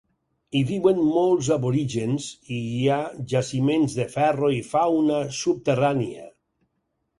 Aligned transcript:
Hi 0.59 0.59
viuen 0.69 1.01
molts 1.09 1.49
aborígens 1.55 2.25
i 2.57 2.57
hi 2.77 2.81
ha 2.95 2.99
jaciments 3.35 3.99
de 4.01 4.09
ferro 4.17 4.53
i 4.57 4.59
fauna 4.73 5.23
subterrània. 5.45 6.29